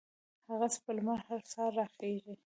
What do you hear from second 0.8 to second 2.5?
به لمر هر سهار را خېژي